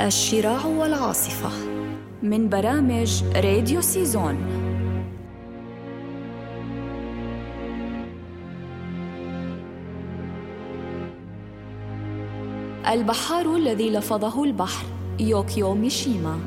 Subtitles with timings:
[0.00, 1.50] الشراع والعاصفة
[2.22, 4.36] من برامج راديو سيزون.
[12.88, 14.86] البحار الذي لفظه البحر
[15.20, 16.38] يوكيو ميشيما.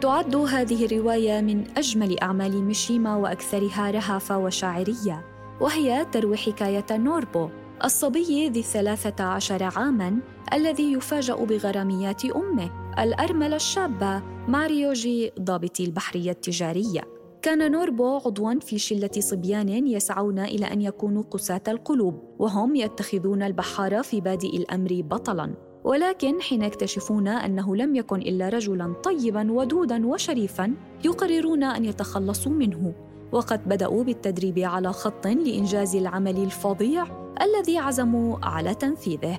[0.00, 5.24] تعد هذه الرواية من أجمل أعمال ميشيما وأكثرها رهافة وشاعرية
[5.60, 7.48] وهي تروي حكاية نوربو.
[7.84, 10.18] الصبي ذي الثلاثة عشر عاماً
[10.52, 17.00] الذي يفاجأ بغراميات أمه الأرملة الشابة ماريوجي ضابط البحرية التجارية.
[17.42, 24.02] كان نوربو عضوا في شلة صبيان يسعون إلى أن يكونوا قساة القلوب وهم يتخذون البحار
[24.02, 25.54] في بادئ الأمر بطلاً.
[25.84, 30.74] ولكن حين يكتشفون أنه لم يكن إلا رجلا طيبا ودودا وشريفا
[31.04, 32.94] يقررون أن يتخلصوا منه.
[33.32, 37.06] وقد بدأوا بالتدريب على خط لإنجاز العمل الفظيع
[37.42, 39.38] الذي عزموا على تنفيذه.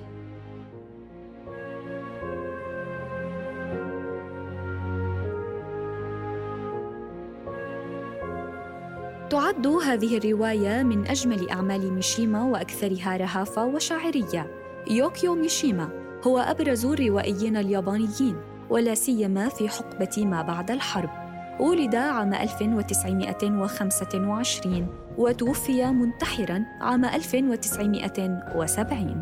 [9.30, 14.50] تعد هذه الرواية من أجمل أعمال ميشيما وأكثرها رهافة وشاعرية.
[14.90, 15.88] يوكيو ميشيما
[16.26, 18.36] هو أبرز الروائيين اليابانيين
[18.70, 21.23] ولا سيما في حقبة ما بعد الحرب.
[21.60, 24.86] ولد عام 1925
[25.18, 29.20] وتوفي منتحرا عام 1970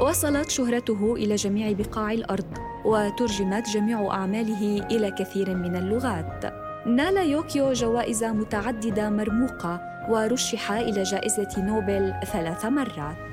[0.00, 6.44] وصلت شهرته إلى جميع بقاع الأرض وترجمت جميع أعماله إلى كثير من اللغات.
[6.86, 13.31] نال يوكيو جوائز متعددة مرموقة ورشح إلى جائزة نوبل ثلاث مرات.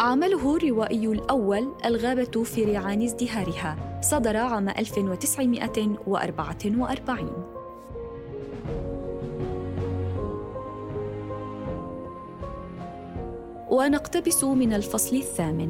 [0.00, 7.32] عمله الروائي الأول الغابة في ريعان ازدهارها صدر عام 1944
[13.70, 15.68] ونقتبس من الفصل الثامن.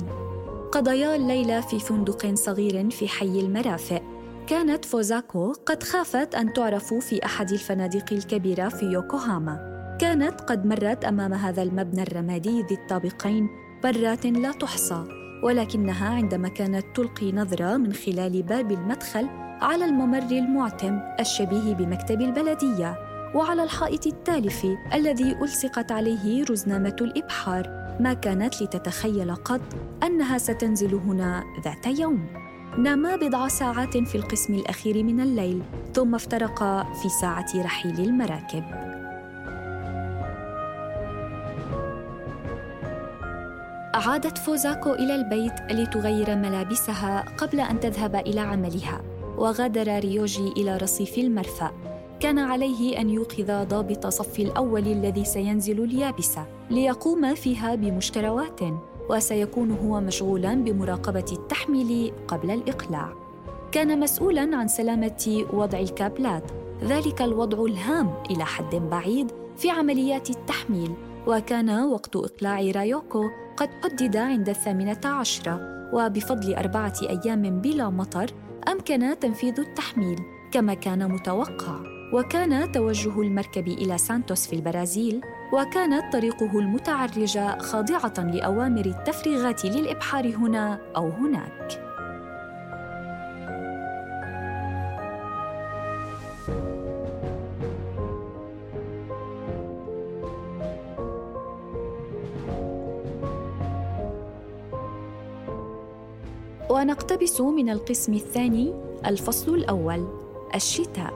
[0.72, 4.02] قضيا الليلة في فندق صغير في حي المرافق.
[4.46, 9.70] كانت فوزاكو قد خافت أن تعرف في أحد الفنادق الكبيرة في يوكوهاما.
[10.00, 15.04] كانت قد مرت أمام هذا المبنى الرمادي ذي الطابقين برات لا تحصى
[15.42, 19.28] ولكنها عندما كانت تلقي نظرة من خلال باب المدخل
[19.60, 22.98] على الممر المعتم الشبيه بمكتب البلدية
[23.34, 29.60] وعلى الحائط التالف الذي ألصقت عليه رزنامة الإبحار ما كانت لتتخيل قط
[30.02, 32.26] أنها ستنزل هنا ذات يوم.
[32.78, 35.62] ناما بضع ساعات في القسم الأخير من الليل
[35.94, 38.89] ثم افترقا في ساعة رحيل المراكب.
[44.00, 49.02] عادت فوزاكو إلى البيت لتغير ملابسها قبل أن تذهب إلى عملها
[49.38, 51.70] وغادر ريوجي إلى رصيف المرفأ.
[52.20, 58.60] كان عليه أن يوقظ ضابط صف الأول الذي سينزل اليابسة ليقوم فيها بمشتروات
[59.10, 63.12] وسيكون هو مشغولا بمراقبة التحميل قبل الإقلاع.
[63.72, 66.50] كان مسؤولا عن سلامة وضع الكابلات
[66.84, 70.92] ذلك الوضع الهام إلى حد بعيد في عمليات التحميل
[71.26, 73.24] وكان وقت إقلاع رايوكو
[73.60, 75.60] قد حدد عند الثامنة عشرة
[75.92, 78.30] وبفضل أربعة أيام بلا مطر
[78.68, 80.20] أمكن تنفيذ التحميل
[80.52, 81.80] كما كان متوقع.
[82.12, 85.20] وكان توجه المركب إلى سانتوس في البرازيل
[85.52, 91.89] وكانت طريقه المتعرجة خاضعة لأوامر التفريغات للإبحار هنا أو هناك.
[106.80, 108.74] ونقتبس من القسم الثاني
[109.06, 110.08] الفصل الأول
[110.54, 111.14] الشتاء.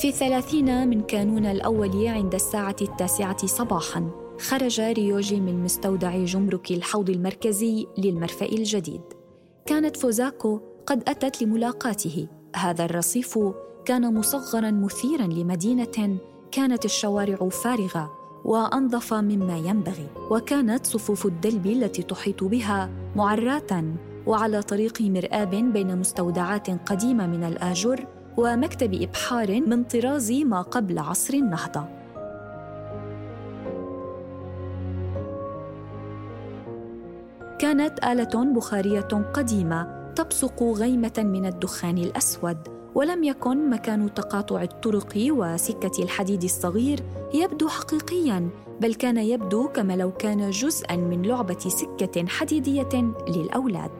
[0.00, 4.10] في الثلاثين من كانون الأول عند الساعة التاسعة صباحاً
[4.40, 9.02] خرج ريوجي من مستودع جمرك الحوض المركزي للمرفأ الجديد.
[9.66, 12.28] كانت فوزاكو قد أتت لملاقاته.
[12.56, 13.38] هذا الرصيف
[13.84, 16.18] كان مصغرا مثيرا لمدينة
[16.52, 18.12] كانت الشوارع فارغة
[18.48, 20.06] وأنظف مما ينبغي.
[20.30, 23.84] وكانت صفوف الدلب التي تحيط بها معراة
[24.26, 28.06] وعلى طريق مرآب بين مستودعات قديمة من الآجر
[28.36, 31.84] ومكتب إبحار من طراز ما قبل عصر النهضة.
[37.58, 46.02] كانت آلة بخارية قديمة تبصق غيمة من الدخان الأسود ولم يكن مكان تقاطع الطرق وسكة
[46.02, 47.00] الحديد الصغير
[47.34, 48.48] يبدو حقيقيا
[48.80, 53.90] بل كان يبدو كما لو كان جزءا من لعبة سكة حديدية للأولاد.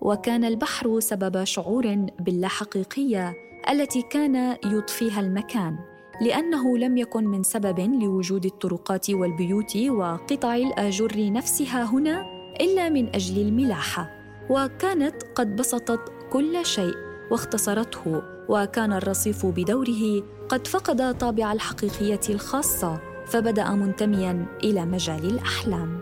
[0.00, 3.34] وكان البحر سبب شعور باللاحقيقيه
[3.70, 5.78] التي كان يضفيها المكان
[6.20, 12.35] لأنه لم يكن من سبب لوجود الطرقات والبيوت وقطع الأجر نفسها هنا.
[12.60, 14.10] إلا من أجل الملاحة.
[14.50, 16.00] وكانت قد بسطت
[16.32, 16.94] كل شيء
[17.30, 26.00] واختصرته وكان الرصيف بدوره قد فقد طابع الحقيقية الخاصة فبدأ منتميا إلى مجال الأحلام.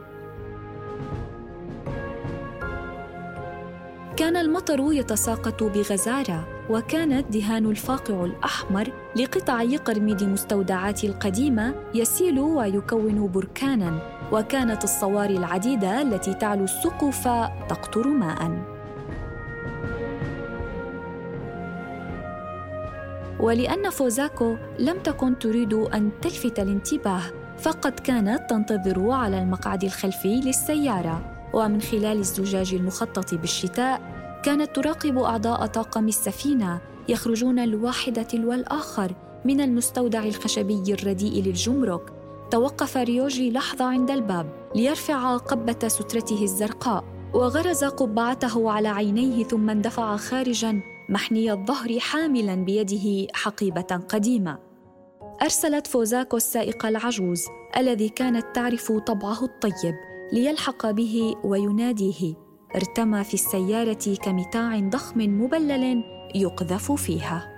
[4.17, 14.14] كان المطر يتساقط بغزارة وكانت دهان الفاقع الأحمر لقطع قرميد مستودعات القديمة يسيل ويكون بركاناً.
[14.33, 17.29] وكانت الصواري العديدة التي تعلو السقوف
[17.69, 18.63] تقطر ماءً.
[23.41, 27.23] ولأن فوزاكو لم تكن تريد أن تلفت الانتباه
[27.59, 31.35] فقد كانت تنتظر على المقعد الخلفي للسيارة.
[31.55, 34.01] ومن خلال الزجاج المخطط بالشتاء
[34.43, 39.13] كانت تراقب أعضاء طاقم السفينة يخرجون الواحد تلو الآخر
[39.45, 42.13] من المستودع الخشبي الرديء للجمرك
[42.51, 47.05] توقف ريوجي لحظة عند الباب ليرفع قبة سترته الزرقاء
[47.35, 54.59] وغرز قبعته على عينيه ثم اندفع خارجا محني الظهر حاملا بيده حقيبة قديمة.
[55.43, 57.47] أرسلت فوزاكو السائق العجوز
[57.77, 59.95] الذي كانت تعرف طبعه الطيب
[60.33, 62.35] ليلحق به ويناديه.
[62.77, 66.03] ارتمى في السيارة كمتاع ضخم مبلل
[66.35, 67.54] يقذف فيها.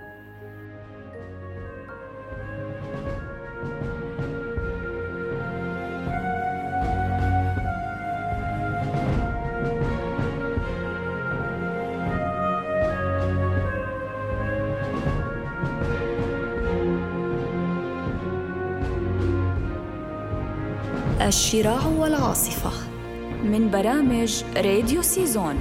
[21.27, 22.71] الشراع والعاصفة
[23.43, 25.55] من برامج راديو سيزون.